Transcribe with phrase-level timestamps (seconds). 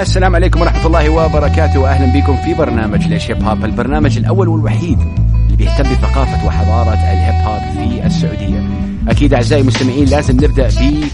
[0.00, 1.80] السلام عليكم ورحمة الله وبركاته.
[1.80, 7.46] وأهلا بكم في برنامج ليش هيب هوب البرنامج الأول والوحيد اللي بيهتم بثقافة وحضارة الهيب
[7.46, 8.62] هوب في السعودية.
[9.08, 11.04] أكيد أعزائي المستمعين لازم نبدأ ب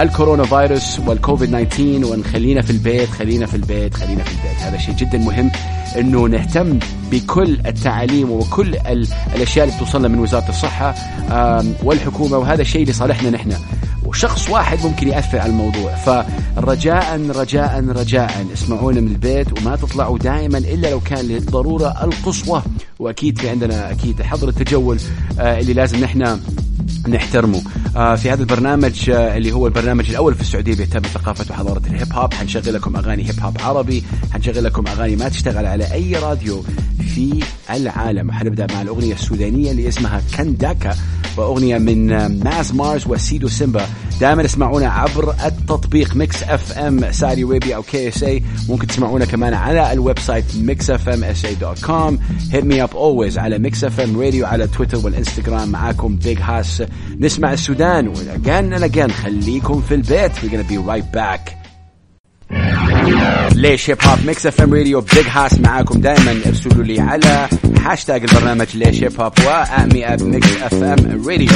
[0.00, 4.62] الكورونا فيروس والكوفيد 19 ونخلينا في البيت خلينا في البيت خلينا في البيت.
[4.62, 5.50] هذا شيء جدا مهم
[5.98, 6.78] إنه نهتم
[7.10, 8.76] بكل التعاليم وكل
[9.36, 10.94] الأشياء اللي بتوصلنا من وزارة الصحة
[11.82, 13.52] والحكومة وهذا الشيء لصالحنا نحن.
[14.08, 15.94] وشخص واحد ممكن يأثر على الموضوع.
[15.94, 22.62] فرجاء رجاء رجاء اسمعونا من البيت وما تطلعوا دائما إلا لو كان للضرورة القصوى.
[22.98, 24.98] وأكيد في عندنا أكيد حظر التجول
[25.40, 26.40] آه، اللي لازم نحن
[27.08, 27.62] نحترمه.
[27.96, 32.12] آه في هذا البرنامج آه اللي هو البرنامج الأول في السعودية بيهتم بثقافة وحضارة الهيب
[32.12, 32.34] هوب.
[32.34, 36.64] حنشغل لكم أغاني هيب هوب عربي حنشغل لكم أغاني ما تشتغل على أي راديو.
[37.14, 38.32] في العالم.
[38.32, 40.94] حنبدأ مع الأغنية السودانية اللي اسمها كنداكا
[41.36, 42.06] وأغنية من
[42.44, 43.86] ماز مارز وسيدو سيمبا.
[44.20, 49.92] دائما اسمعونا عبر التطبيق ميكس اف ام ساري ويبي أو KSA ممكن تسمعونا كمان على
[49.92, 52.18] ال website ميكس اف ام SA dot com.
[52.52, 55.68] hit me up always على ميكس اف ام راديو على تويتر والإنستغرام.
[55.68, 56.82] معاكم بيج هاس
[57.20, 58.08] نسمع السودان.
[58.08, 60.32] و again and again خليكم في البيت.
[60.32, 61.58] We're gonna be right back.
[63.54, 67.48] ليش هيب هوب ميكس اف ام راديو بيج هاس معاكم دائما ارسلوا لي على
[67.80, 69.32] هاشتاج البرنامج ليش هيب هوب
[70.04, 71.50] اب ميكس اف ام راديو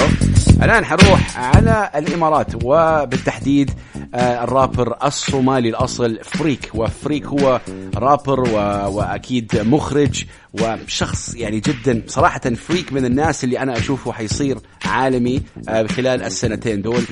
[0.62, 3.70] الآن حروح على الإمارات وبالتحديد
[4.14, 7.60] الرابر الصومالي الأصل فريك وفريك هو
[7.96, 8.54] رابر و...
[8.96, 15.86] وأكيد مخرج وشخص يعني جدا صراحة فريك من الناس اللي أنا أشوفه حيصير عالمي آه،
[15.86, 17.02] خلال السنتين دول.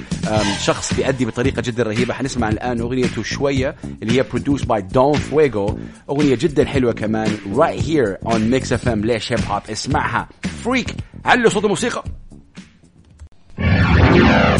[0.62, 2.14] شخص بيأدي بطريقة جدا رهيبة.
[2.14, 5.72] حنسمع الآن أغنيته شوية اللي هي produced by Don Fuego.
[6.10, 10.28] أغنية جدا حلوة كمان right here on Mix FM ليش هيب هوب اسمعها.
[10.64, 12.04] فريك علوا صوت الموسيقى؟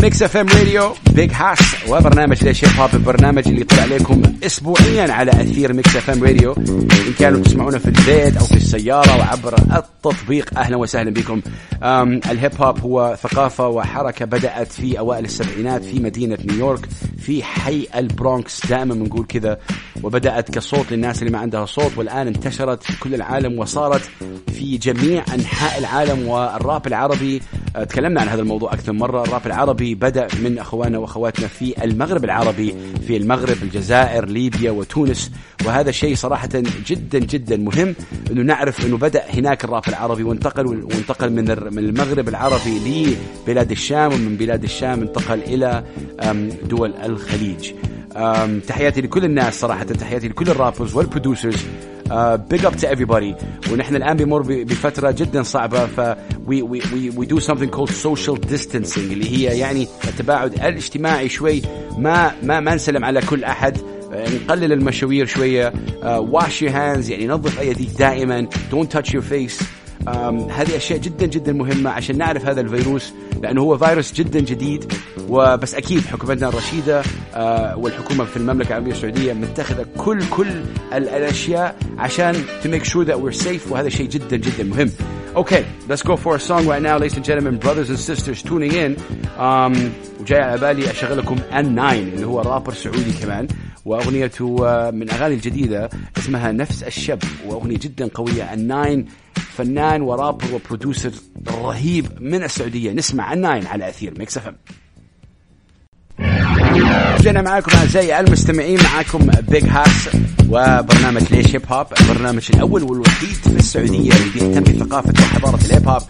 [0.03, 5.13] ميكس اف ام راديو بيج هاس وبرنامج ليش هيب هوب البرنامج اللي يطلع عليكم اسبوعيا
[5.13, 9.55] على أثير ميكس اف ام راديو إن كانوا تسمعونا في البيت أو في السيارة وعبر
[9.55, 11.41] التطبيق أهلا وسهلا بكم.
[12.31, 16.89] الهيب هوب هو ثقافة وحركة بدأت في أوائل السبعينات في مدينة نيويورك
[17.19, 18.67] في حي البرونكس.
[18.67, 19.59] دائما بنقول كذا
[20.03, 24.03] وبدأت كصوت للناس اللي ما عندها صوت والآن انتشرت في كل العالم وصارت
[24.53, 27.43] في جميع أنحاء العالم والراب العربي.
[27.75, 29.23] تكلمنا عن هذا الموضوع أكثر مرة.
[29.23, 32.75] الراب العربي بدأ من أخواننا وأخواتنا في المغرب العربي
[33.07, 35.31] في المغرب الجزائر ليبيا وتونس.
[35.67, 36.49] وهذا شيء صراحة
[36.87, 37.95] جدا جدا مهم
[38.31, 41.33] إنه نعرف إنه بدأ هناك الراب العربي وانتقل وانتقل
[41.71, 43.15] من المغرب العربي
[43.47, 45.85] لبلاد الشام ومن بلاد الشام انتقل إلى
[46.69, 47.73] دول الخليج.
[48.69, 51.65] تحياتي لكل الناس صراحة تحياتي لكل ال rappers وال producers.
[52.51, 53.35] big up to everybody.
[53.73, 56.01] ونحن الآن بنمر بفترة جدا صعبة ف
[56.47, 61.63] we we we we do something called social distancing اللي هي يعني التباعد الاجتماعي شوي.
[61.99, 63.79] ما ما ما نسلم على كل أحد.
[64.13, 65.73] نقلل المشاوير شوية.
[66.33, 68.49] wash your hands يعني نظف أيديك دائما.
[68.73, 69.65] Don't touch your face.
[70.51, 73.13] هذه أشياء جدا جدا مهمة عشان نعرف هذا الفيروس
[73.43, 74.93] لأنه هو فيروس جدا جديد
[75.29, 77.03] وبس أكيد حكومتنا الرشيدة
[77.35, 80.49] آه، والحكومة في المملكة العربية السعودية متخذة كل كل
[80.93, 84.91] الأشياء عشان to make sure that we're safe وهذا شيء جدا جدا مهم.
[85.37, 88.73] Okay, let's go for a song right now, ladies and gentlemen, brothers and sisters tuning
[88.73, 88.97] in.
[89.39, 93.49] Um, وجاي على بالي اشغل لكم N9 اللي هو رابر سعودي كمان
[93.85, 99.05] وأغنيته آه، من أغاني الجديدة اسمها نفس الشب وأغنية جدا قوية N9
[99.37, 101.13] فنان و rapper و producer
[101.49, 102.93] رهيب من السعودية.
[102.93, 104.57] نسمع N9 على أثير ميكس أف أم.
[107.19, 110.09] رجعنا معاكم أعزائي المستمعين معاكم بيج هاس
[110.49, 116.03] وبرنامج ليش هيب هوب البرنامج الأول والوحيد في السعودية اللي بيهتم بثقافة وحضارة الهيب هوب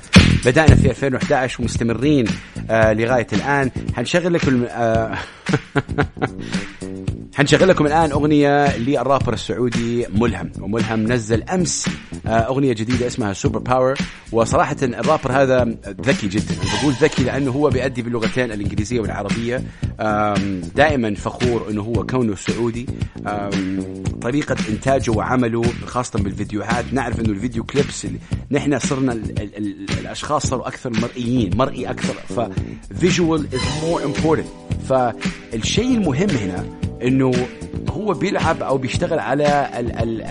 [0.47, 2.26] بدأنا في 2011 ومستمرين
[2.70, 3.70] آه لغاية الآن.
[3.97, 5.19] حنشغل لكم آه
[7.40, 10.52] حنشغل لكم الآن أغنية للرابر السعودي ملهم.
[10.60, 11.86] وملهم نزل أمس
[12.26, 13.94] آه، أغنية جديدة اسمها سوبر باور
[14.32, 15.64] وصراحة الرابر هذا
[16.00, 16.54] ذكي جدا.
[16.54, 19.62] بقول ذكي لأنه هو بيأدي باللغتين الإنجليزية والعربية.
[20.74, 22.86] دائما فخور إنه هو كونه سعودي.
[24.22, 26.84] طريقة إنتاجه وعمله خاصة بالفيديوهات.
[26.93, 28.19] نعرف إنه ال video clips اللي
[28.50, 32.14] نحن صرنا ال ال ال الأشخاص صاروا أكثر مرئيين مرئي أكثر.
[32.14, 33.61] ف visual is
[34.25, 34.44] more
[34.88, 37.32] فالشيء المهم هنا إنه
[37.91, 39.70] هو بيلعب أو بيشتغل على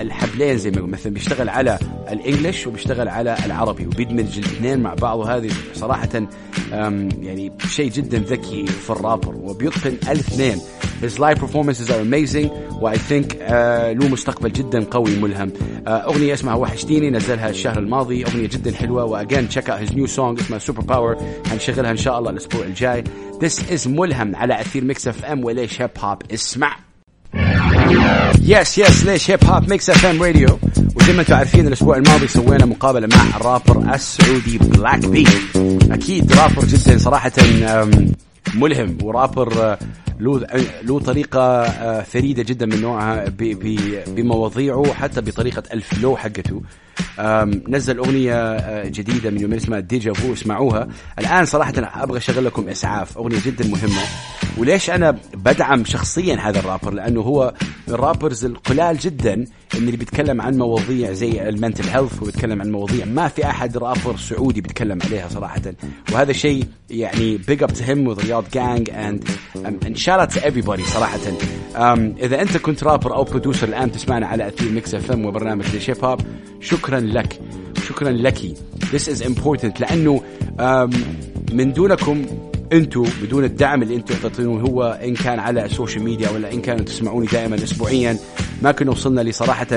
[0.01, 1.79] الحبلين زي ما مثلا بيشتغل على
[2.11, 6.09] ال English وبيشتغل على العربي وبيدمج الاثنين مع بعض وهذه صراحة
[7.21, 10.57] يعني شيء جدا ذكي في الرابر وبيتقن الاثنين.
[11.01, 12.49] His live performances are amazing
[12.81, 13.49] و I think uh,
[13.99, 15.49] له مستقبل جدا قوي ملهم.
[15.49, 18.25] uh, أغنية اسمها وحشتيني نزلها الشهر الماضي.
[18.25, 21.17] أغنية جدا حلوة و again check out his new song اسمها سوبر باور
[21.51, 23.03] هنشغلها إن شاء الله الأسبوع الجاي.
[23.43, 26.75] This is ملهم على أثير Mix FM وليش hip hop اسمع.
[28.43, 30.59] yes yes ليش hip hop Mix FM Radio
[30.95, 35.27] وزي ما أنتم عارفين الأسبوع الماضي سوينا مقابلة مع الرابر السعودي Black B
[35.91, 37.31] أكيد رابر جدا صراحة
[38.55, 39.77] ملهم ورابر
[40.19, 40.47] له
[40.83, 43.25] له طريقة آه، فريدة جدا من نوعها
[44.07, 46.61] بمواضيعه حتى بطريقة ال flow حقته.
[47.67, 50.87] نزل أغنية آه، جديدة من يومين اسمها Deja Vu اسمعوها.
[51.19, 54.01] الآن صراحة أبغى أشغل لكم إسعاف أغنية جدا مهمة.
[54.57, 57.53] وليش أنا بدعم شخصيا هذا الرابر؟ لأنه هو
[57.87, 59.45] من ال rappers القلال جدا
[59.75, 64.17] اللي بيتكلم عن مواضيع زي ال mental health وبيتكلم عن مواضيع ما في أحد رابر
[64.17, 65.61] سعودي بيتكلم عليها صراحة.
[66.13, 69.23] وهذا شيء يعني big up to him with Riyadh gang and
[69.87, 69.95] and
[70.25, 71.19] to everybody صراحة.
[71.73, 75.93] um, إذا أنت كنت رابر أو producer الآن تسمعنا على أثير Mix FM وبرنامج ليش
[75.93, 76.21] hip hop
[76.61, 77.39] شكرا لك.
[77.87, 78.37] شكرا لك.
[78.93, 80.21] This is important لأنه
[81.51, 82.25] من دونكم
[82.73, 86.61] أنتم بدون الدعم اللي أنتم تعطونه هو إن كان على ال social media ولا إن
[86.61, 88.17] كانوا تسمعوني دائما اسبوعيا
[88.61, 89.67] ما كنا وصلنا لصراحه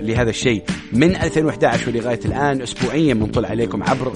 [0.00, 0.62] لهذا الشيء.
[0.92, 4.12] من 2011 ولغايه الآن اسبوعيا بنطلع عليكم عبر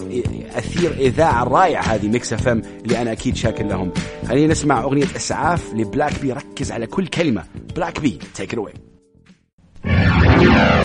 [0.55, 3.93] أثير إذاعة الرائعه هذه Mix FM اللي أنا أكيد شاكر لهم.
[4.29, 6.33] خلينا نسمع أغنية أسعاف ل Black B.
[6.33, 7.45] ركز على كل كلمة.
[7.77, 8.73] Black B take it away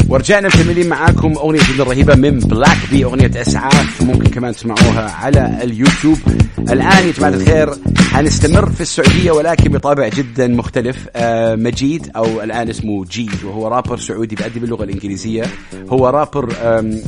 [0.10, 4.01] ورجعنا مكملين معاكم أغنية جدا رهيبة من Black B أغنية إسعاف.
[4.01, 6.18] ممكن كمان تسمعوها على اليوتيوب.
[6.60, 7.69] الآن يا جماعة الخير
[8.12, 11.07] حنستمر في السعودية ولكن بطابع جدا مختلف.
[11.16, 15.44] آه مجيد أو الآن اسمه جيد وهو رابر سعودي بيأدي باللغة الإنجليزية.
[15.90, 16.54] هو رابر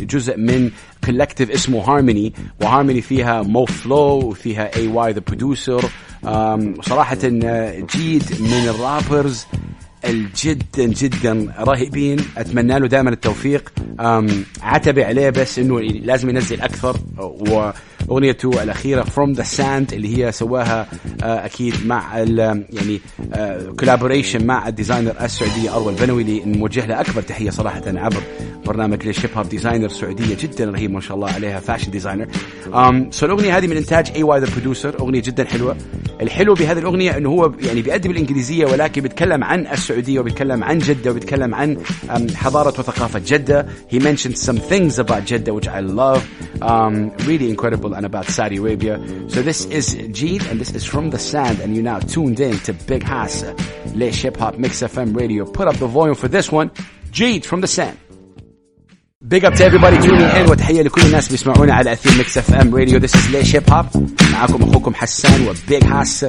[0.01, 0.69] جزء من
[1.05, 5.85] collective اسمه Harmony و Harmony فيها Mo Flow وفيها AY the producer
[6.81, 9.45] صراحة آه، جيد من ال rappers.
[10.05, 12.19] الجدا جدا رهيبين.
[12.37, 13.73] أتمنى له دائما التوفيق.
[14.61, 16.97] عتبي عليه بس إنه لازم ينزل أكثر.
[17.17, 20.87] واغنيته الأخيرة From the Sand اللي هي سواها
[21.23, 23.01] آه، أكيد مع يعني
[23.79, 28.21] collaboration آه، مع ال designer السعوديه أروى البنوي اللي نوجه له أكبر تحية صراحة عبر
[28.65, 32.27] برنامج ليش hip hop designer سعودية جدا رهيب ما شاء الله عليها fashion designer
[33.09, 35.77] so الأغنية هذه من إنتاج AY the producer أغنية جدا حلوة.
[36.21, 41.11] الحلو بهذه الأغنية إنه هو يعني بيأدي بالإنجليزية ولكن بيتكلم عن السعودية وبيتكلم عن جدة
[41.11, 41.77] وبيتكلم عن
[42.35, 43.65] حضارة وثقافة جدة.
[43.93, 46.27] He mentioned some things about Jeddah which I love.
[46.61, 48.99] um, really incredible and about Saudi Arabia.
[49.29, 52.57] So this is Jeed and this is from the sand and you now tuned in
[52.59, 53.43] to Big Hass
[53.95, 55.45] ليش Hip Hop Mix FM Radio.
[55.45, 56.69] Put up the volume for this one.
[57.11, 57.97] Jeed from the sand.
[59.31, 62.99] Big up to everybody tuning in وتحية لكل الناس بيسمعونا على أثير Mix FM Radio
[62.99, 63.85] This is ليش hip hop
[64.33, 66.25] معاكم أخوكم حسان و Big Hass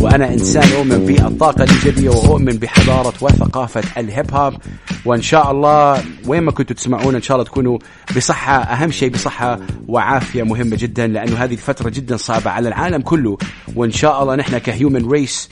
[0.00, 4.54] وأنا إنسان أؤمن بالطاقة الإيجابية وأؤمن بحضارة وثقافة ال hip hop
[5.04, 7.78] وإن شاء الله وين ما كنتوا تسمعونا إن شاء الله تكونوا
[8.16, 9.58] بصحة أهم شيء بصحة
[9.88, 13.38] وعافية مهمة جدا لأنه هذه فترة جدا صعبة على العالم كله.
[13.76, 15.48] وإن شاء الله نحن ك human race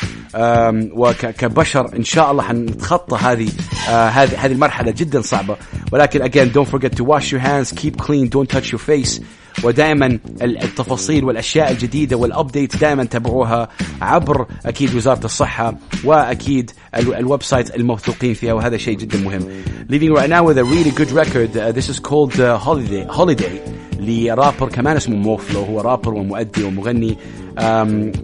[0.92, 3.48] وكبشر إن شاء الله حنتخطى هذه
[3.88, 5.56] آه، هذه هذه المرحلة جدا صعبة.
[5.92, 9.20] ولكن again don't forget to wash your hands keep clean don't touch your face.
[9.64, 13.68] ودائما التفاصيل والأشياء الجديدة وال update دائما تابعوها
[14.02, 15.74] عبر أكيد وزارة الصحة
[16.04, 19.42] وأكيد ال website الموثوقين فيها وهذا شيء جدا مهم.
[19.90, 21.56] Leaving right now with a really good record.
[21.56, 23.60] Uh, this is called uh, Holiday Holiday
[24.00, 27.16] لرابر كمان اسمه Mo Flow هو رابر ومؤدي ومغني.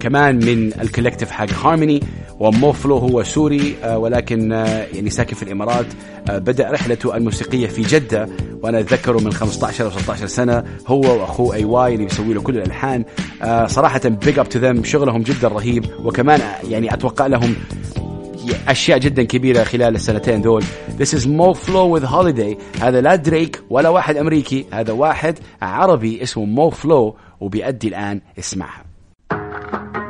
[0.00, 2.02] كمان من ال collective حق هارموني
[2.40, 5.86] و Mo Flow هو سوري آه، ولكن آه، يعني ساكن في الإمارات
[6.30, 8.28] آه، بدأ رحلته الموسيقية في جدة
[8.62, 13.04] وأنا اتذكره من 15 أو 16 سنة هو وأخوه AY اللي بيسوي له كل الألحان.
[13.66, 17.54] صراحة big up to them شغلهم جدا رهيب وكمان يعني أتوقع لهم
[18.68, 20.64] أشياء جدا كبيرة خلال السنتين دول.
[20.98, 22.82] This is Mo Flow with Holiday.
[22.82, 28.87] هذا لا دريك ولا واحد أمريكي هذا واحد عربي اسمه Mo Flow وبيأدي الآن اسمعها.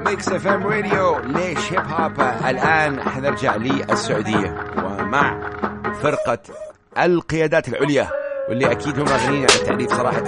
[0.09, 5.51] Mix FM Radio ليش hip hop الآن حنرجع للسعودية؟ ومع
[6.03, 6.39] فرقة
[6.99, 8.09] القيادات العليا
[8.49, 10.19] واللي أكيد هم غنيين عن التعريف صراحة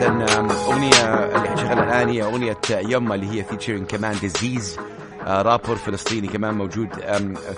[0.69, 4.79] أغنية اللي حنشغلها الآن هي أغنية يما اللي هي featuring كمان ديزيز
[5.27, 6.89] رابر فلسطيني كمان موجود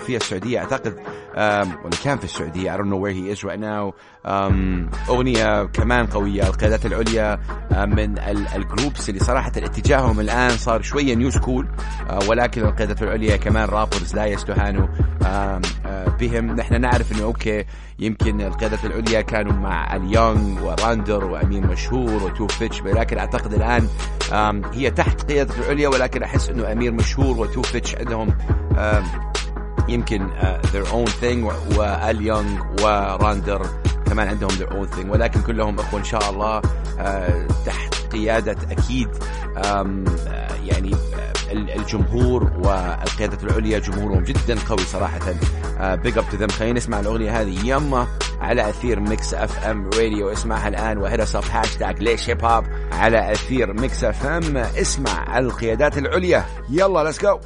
[0.05, 0.95] في السعودية أعتقد
[1.35, 3.93] ولا كان في السعودية I don't know where he is right now.
[5.09, 7.39] أغنية كمان قوية القيادات العليا
[7.85, 8.19] من
[8.55, 11.67] ال groups اللي صراحة اتجاههم الآن صار شوية new school
[12.27, 14.87] ولكن القيادات العليا كمان rappers لا يستهانوا.
[14.87, 15.02] آه،
[16.19, 16.55] بهم.
[16.55, 17.65] نحن نعرف إنه okay
[17.99, 23.53] يمكن القيادات العليا كانوا مع ال Young و Randar وأمين مشهور وتو فيتش ولكن أعتقد
[23.53, 23.87] الآن
[24.73, 28.33] هي تحت قيادة العليا ولكن أحس إنه أمير مشهور وتو فيتش عندهم
[29.89, 33.65] يمكن uh, their own thing وال Young و Randar
[34.05, 35.05] كمان عندهم their own thing.
[35.09, 39.09] ولكن كلهم إخوة إن شاء الله uh, تحت قيادة أكيد
[40.63, 40.91] يعني
[41.53, 45.33] الجمهور والقيادة العليا جمهورهم جدا قوي صراحة.
[45.95, 47.65] big up to خلينا نسمع الأغنية هذه.
[47.65, 48.07] يما
[48.41, 53.31] على أثير Mix FM Radio اسمعها الآن و hit up hashtag ليش hip hop على
[53.31, 56.45] أثير Mix FM اسمع القيادات العليا.
[56.69, 57.39] يلا let's go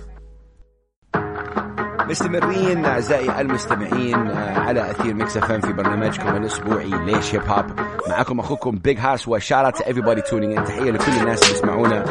[2.09, 7.65] مستمرين أعزائي المستمعين آه، على أثير Mix F في برنامجكم الأسبوعي ليش Hip Hop
[8.09, 12.03] معكم أخوكم Big Hass و shout out everyone tuning in تحية لكل الناس اللي يسمعونا.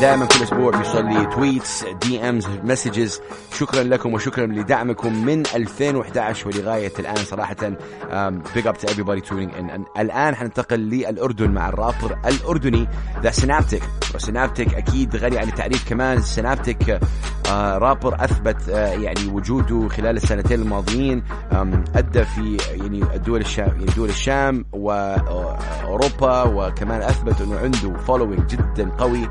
[0.00, 3.20] دائما كل أسبوع بيوصل لي tweets DMs messages
[3.58, 7.56] شكرا لكم وشكرا لدعمكم من 2011 ولغاية الآن صراحة.
[8.54, 9.50] big up to everyone tuning in
[9.98, 12.88] الآن حننتقل للأردن مع الرابر الأردني.
[13.22, 13.82] The Synaptik
[14.14, 16.22] و Synaptik أكيد غني عن التعريف كمان.
[16.22, 17.00] Synaptik
[17.52, 21.22] رابر أثبت آه، يعني وجوده خلال السنتين الماضيين
[21.94, 28.90] أدى في يعني الدول الشام يعني دول الشام واوروبا وكمان أثبت أنه عنده following جدا
[28.98, 29.28] قوي.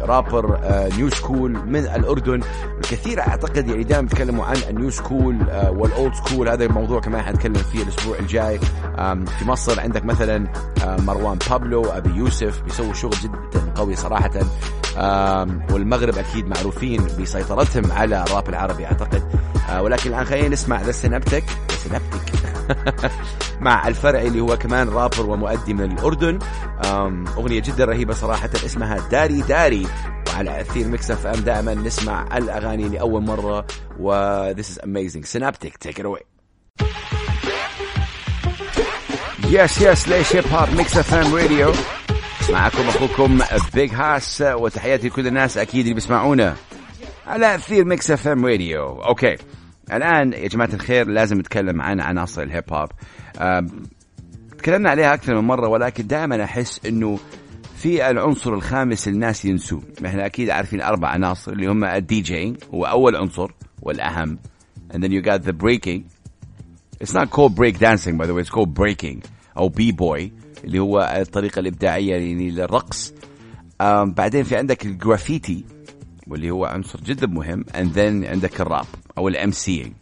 [0.00, 0.60] rapper
[0.96, 2.40] new school من الأردن.
[2.78, 5.36] الكثير أعتقد يعني دائما بيتكلموا عن ال new school
[5.68, 6.48] وال old school.
[6.48, 8.58] هذا الموضوع كمان حنتكلم فيه الأسبوع الجاي.
[9.38, 10.46] في مصر عندك مثلا
[10.86, 14.30] مروان بابلو أبيوسف بيسووا شغل جدا قوي صراحة.
[15.72, 18.86] والمغرب أكيد معروفين بسيطرتهم على الراب العربي.
[19.00, 19.22] أعتقد.
[19.70, 22.32] آه، ولكن الآن خلينا نسمع The Synaptik Synaptik
[23.60, 26.38] مع الفرعي اللي هو كمان رابر ومؤدي من الأردن.
[27.36, 29.86] أغنية جدا رهيبة صراحة اسمها داري داري.
[30.34, 33.66] وعلى أثير Mix FM دائما نسمع الأغاني لأول مرة.
[34.00, 35.24] و this is amazing.
[35.24, 36.24] Synaptik take it away.
[39.50, 41.72] yes yes ليش Hip Hop Mix FM Radio
[42.50, 43.38] معكم أخوكم
[43.74, 46.56] Big Hass وتحياتي لكل الناس أكيد اللي بيسمعونا.
[47.26, 49.36] على أثير Mix FM Radio okay.
[49.92, 52.88] الآن يا جماعة الخير لازم نتكلم عن عناصر ال hip hop.
[54.58, 57.18] تكلمنا عليها أكثر من مرة ولكن دائما أحس إنه
[57.76, 62.84] في العنصر الخامس الناس ينسوه إحنا أكيد عارفين أربع عناصر اللي هم الدي جي هو
[62.84, 63.50] اول عنصر
[63.82, 64.38] والأهم.
[64.92, 66.04] And then you got the breaking.
[67.00, 68.42] It's not called break dancing by the way.
[68.42, 69.26] It's called breaking.
[69.56, 70.32] أو B-boy
[70.64, 73.14] اللي هو الطريقة الإبداعية يعني للرقص.
[74.04, 75.64] بعدين في عندك الجرافيتي.
[76.30, 77.64] واللي هو عنصر جدا مهم.
[77.74, 78.86] And then عندك الراب
[79.18, 79.92] أو ال MC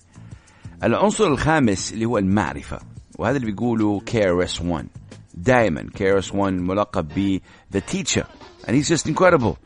[0.83, 2.79] العنصر الخامس اللي هو المعرفة.
[3.19, 4.87] وهذا اللي بيقولوا KRS One.
[5.35, 7.41] دائما KRS One ملقب ب
[7.77, 8.25] the teacher.
[8.67, 9.57] And he's just incredible.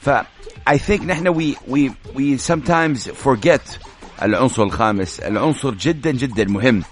[0.00, 0.10] ف
[0.70, 3.78] I think نحن we we we sometimes forget
[4.22, 5.20] العنصر الخامس.
[5.20, 6.82] العنصر جدا جدا مهم.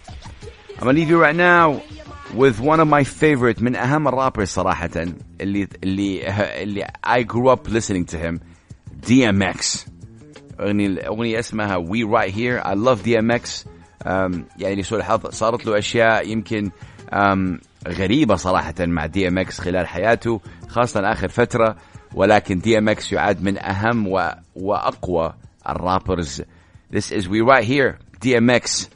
[0.78, 1.80] I'm gonna leave you right now
[2.34, 4.90] with one of my favorite من أهم الرابرز صراحة
[5.40, 6.22] اللي اللي
[6.62, 8.49] اللي I grew up listening to him.
[9.06, 9.88] DMX
[10.60, 12.60] أغنية أغنية اسمها We Right Here.
[12.66, 13.66] I love DMX
[14.58, 16.70] يعني سوء الحظ صارت له أشياء يمكن
[17.12, 21.76] um, غريبة صراحة مع DMX خلال حياته خاصة آخر فترة.
[22.14, 24.30] ولكن DMX يعد من أهم و...
[24.54, 25.34] وأقوى
[25.68, 26.42] الرابرز.
[26.92, 27.98] This is We Right Here.
[28.24, 28.86] DMX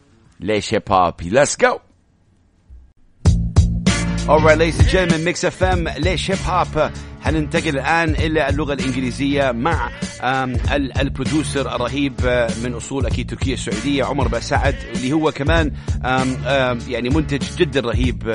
[0.41, 1.81] ليش هيب هوب Let's go!
[4.29, 6.91] Alright ladies and gentlemen Mix FM ليش هيب هوب
[7.25, 9.90] حننتقل الآن إلى اللغة الإنجليزية مع
[11.00, 15.73] البرودوسر الرهيب من أصول أكيد تركيا السعودية عمر بسعد اللي هو كمان
[16.88, 18.35] يعني منتج جدا رهيب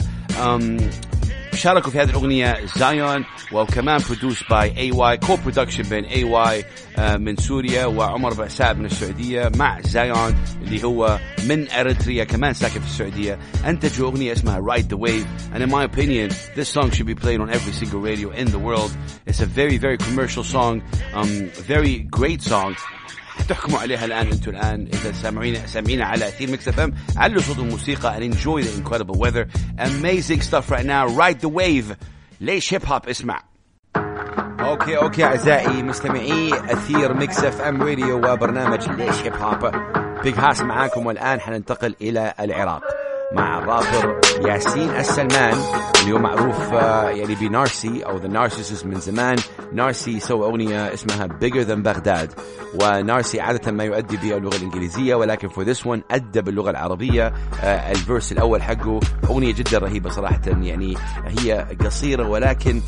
[1.59, 6.65] شاركوا في هذه الأغنية زايون وكمان برودوس باي اي واي كو برودكشن بين اي واي
[7.17, 12.85] من سوريا وعمر بعساب من السعودية مع زايون اللي هو من اريتريا كمان ساكن في
[12.85, 15.27] السعودية انتجوا أغنية اسمها Ride the Wave.
[15.53, 18.59] And in my opinion this song should be played on every single radio in the
[18.59, 18.91] world.
[19.27, 20.81] It's a very very commercial song
[21.13, 22.75] um, very great song.
[23.49, 24.87] تحكموا عليها الآن أنتم الآن.
[24.93, 29.17] إذا سامعين سامعين على أثير ميكس إف إم علوا صوت الموسيقى and enjoy the incredible
[29.17, 29.47] weather.
[29.79, 31.07] Amazing stuff right now.
[31.07, 31.95] Ride the wave.
[32.41, 33.43] ليش Hip Hop اسمع.
[34.59, 39.71] okay okay أعزائي مستمعي أثير Mix FM Radio وبرنامج ليش Hip Hop
[40.23, 42.98] Big Hass معاكم والآن حننتقل إلى العراق.
[43.31, 45.57] مع الرابر ياسين السلمان
[46.01, 46.71] اللي هو معروف
[47.17, 49.35] يعني ب Narcy أو The Narcicyst من زمان.
[49.73, 52.33] Narcy سوى أغنية اسمها Bigger Than Baghdad
[52.81, 57.33] و Narcy عادة ما يؤدي بها اللغة الإنجليزية ولكن for this one أدى باللغة العربية.
[57.63, 62.81] آه، ال verse الأول حقه أغنية جدا رهيبة صراحة يعني هي قصيرة ولكن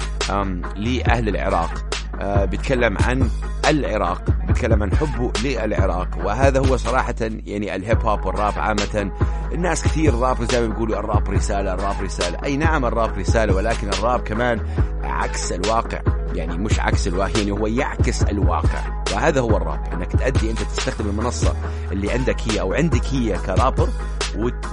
[0.76, 1.91] لأهل العراق.
[2.22, 3.30] بيتكلم عن
[3.70, 6.08] العراق بيتكلم عن حبه للعراق.
[6.26, 9.12] وهذا هو صراحة يعني ال hip hop والراب عامة.
[9.52, 12.38] الناس كثير راب زي ما بيقولوا الراب رسالة الراب رسالة.
[12.44, 14.60] أي نعم الراب رسالة ولكن الراب كمان
[15.04, 16.02] عكس الواقع.
[16.34, 19.04] يعني مش عكس الواقع يعني هو يعكس الواقع.
[19.14, 19.80] وهذا هو الراب.
[19.94, 21.54] إنك تأدي أنت تستخدم المنصة
[21.92, 23.90] اللي عندك هي أو عندك هي كرابر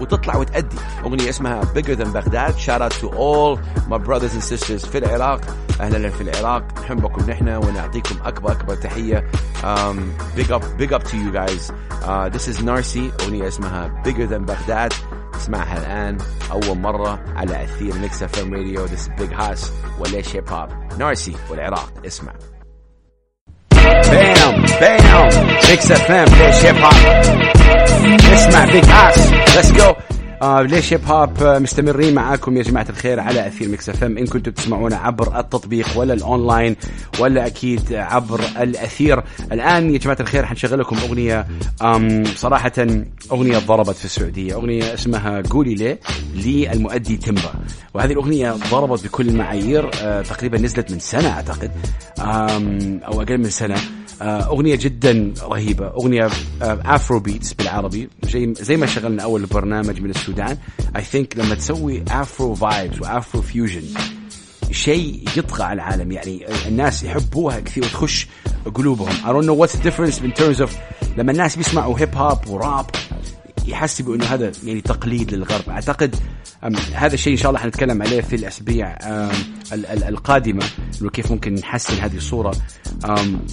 [0.00, 0.76] وتطلع وتأدي.
[1.04, 2.58] أغنية اسمها Bigger Than Baghdad.
[2.58, 5.40] Shout out to all my brothers and sisters في العراق.
[5.80, 6.64] أهلا في العراق.
[6.80, 9.24] نحبكم نحن ونعطيكم أكبر أكبر تحية.
[9.62, 9.96] Um,
[10.36, 11.72] big up big up to you guys.
[12.04, 13.22] Uh, this is Narcy.
[13.22, 14.94] أغنية اسمها Bigger Than Baghdad.
[15.36, 16.18] اسمعها الآن.
[16.52, 20.68] أول مرة على أثير Mix FM Radio This is Big Hass وليش Hip Hop
[20.98, 22.32] Narcy والعراق اسمع.
[24.80, 25.28] bam
[25.70, 27.47] Mix FM ليش Hip Hop
[28.16, 29.94] اسمع Big Hass let's go
[30.42, 34.18] آه ليش Hip آه مستمرين معاكم يا جماعة الخير على أثير Mix FM.
[34.18, 36.76] إن كنتم تسمعونا عبر التطبيق ولا الأونلاين
[37.20, 39.22] ولا أكيد عبر الأثير.
[39.52, 41.46] الآن يا جماعة الخير حنشغل لكم أغنية
[41.82, 42.72] آم صراحة
[43.32, 44.54] أغنية ضربت في السعودية.
[44.54, 45.98] أغنية اسمها قولي ليه
[46.34, 47.52] للمؤدي تيمبا.
[47.94, 51.70] وهذه الأغنية ضربت بكل المعايير آه تقريبا نزلت من سنة أعتقد.
[52.18, 53.76] أو أقل من سنة.
[54.22, 55.86] أغنية جدا رهيبة.
[55.86, 56.30] أغنية
[56.62, 58.08] Afro آه، beats بالعربي.
[58.22, 60.58] زي زي ما شغلنا أول برنامج من السودان.
[60.96, 63.84] I think لما تسوي Afro vibes و Afro fusion
[64.70, 66.12] شيء يطغى على العالم.
[66.12, 68.26] يعني الناس يحبوها كثير وتخش
[68.74, 69.12] قلوبهم.
[69.12, 70.70] I don't know what's the difference in terms of
[71.18, 72.86] لما الناس بيسمعوا hip hop وراب
[73.70, 75.68] يحسبوا انه هذا يعني تقليد للغرب.
[75.68, 76.16] أعتقد
[76.94, 78.98] هذا الشيء إن شاء الله حنتكلم عليه في الاسابيع
[80.08, 80.64] القادمة
[81.02, 82.54] إنه كيف ممكن نحسن هذه الصورة.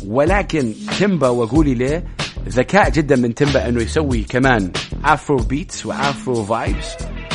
[0.05, 2.03] ولكن تيمبا وقولي ليه
[2.49, 4.71] ذكاء جدا من تيمبا أنه يسوي كمان
[5.03, 6.87] Afro beats و Afro vibes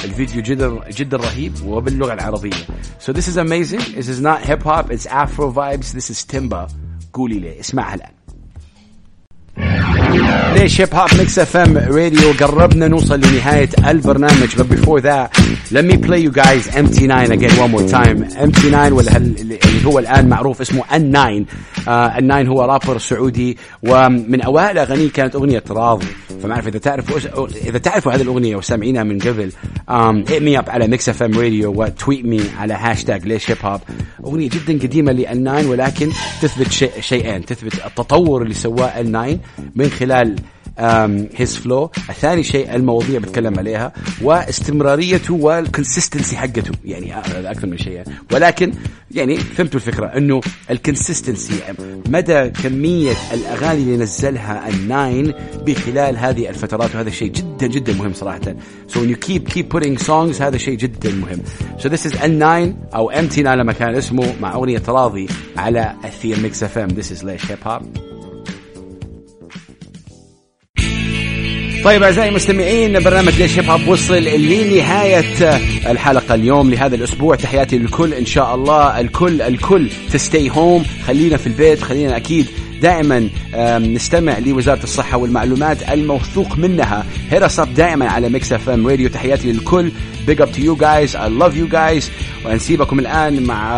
[0.04, 2.66] الفيديو جدا جدا رهيب وباللغة العربية.
[3.06, 3.80] So this is amazing.
[3.96, 4.90] This is not hip hop.
[4.90, 5.92] It's afro vibes.
[5.92, 6.72] This is Timba.
[7.12, 7.60] قولي ليه.
[7.60, 8.10] اسمعها الآن.
[10.54, 14.49] ليش Hip Hop Mix FM Radio قربنا نوصل لنهاية البرنامج.
[14.56, 15.39] But before that
[15.71, 18.25] let me play you guys MT9 again one more time.
[18.25, 21.45] MT9 ولا اللي هو الآن معروف اسمه N9
[21.85, 26.07] uh, N9 هو رابر سعودي ومن أوائل أغانيه كانت أغنية راضي.
[26.43, 29.52] فما أعرف إذا تعرفوا إذا تعرفوا هذه الأغنية وسامعينها من قبل
[29.90, 33.59] um, hit me up على Mix FM Radio و tweet me على هاشتاج ليش hip
[33.64, 33.80] hop
[34.25, 36.11] أغنية جدا قديمة لل N9 ولكن
[36.43, 37.45] تثبت شيئين.
[37.45, 39.37] تثبت التطور اللي سواه ال N9
[39.76, 40.37] من خلال
[41.37, 46.73] his flow الثاني شيء المواضيع بتكلم عليها واستمراريته وال consistency حقته.
[46.84, 47.19] يعني
[47.50, 48.02] أكثر من شيء.
[48.32, 48.73] ولكن
[49.10, 50.40] يعني فهمتوا الفكرة إنه
[50.71, 51.54] ال consistency
[52.08, 55.32] مدى كمية الأغاني اللي نزلها ال N9
[55.66, 58.40] بخلال هذه الفترات وهذا الشيء جدا جدا مهم صراحة.
[58.88, 61.40] So when you keep keep putting songs هذا شيء جدا مهم.
[61.78, 62.45] So this is N9
[62.95, 67.25] أو MT9 لما كان اسمه مع أغنية راضي على ال air Mix FM this is
[67.25, 68.09] ليش hip hop
[71.84, 75.25] طيب أعزائي المستمعين برنامج ليش hip hop وصل لنهاية
[75.90, 77.36] الحلقة اليوم لهذا الأسبوع.
[77.36, 79.00] تحياتي للكل إن شاء الله.
[79.00, 81.82] الكل الكل stay home خلينا في البيت.
[81.82, 82.47] خلينا أكيد
[82.82, 83.28] دائما
[83.78, 87.06] نستمع لوزارة الصحة والمعلومات الموثوق منها.
[87.30, 89.93] heads up دائما على Mix FM Radio تحياتي للكل.
[90.26, 92.10] big up to you guys I love you guys
[92.45, 93.75] ونسيبكم الآن مع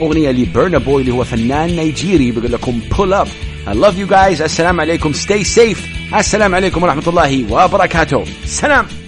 [0.00, 2.30] أغنية لبرنا بوي اللي هو فنان نيجيري.
[2.30, 3.28] بيقول لكم Pull Up
[3.66, 4.42] I love you guys.
[4.42, 5.12] السلام عليكم.
[5.12, 6.01] Stay safe.
[6.14, 8.24] السلام عليكم ورحمة الله وبركاته.
[8.44, 9.01] سلام.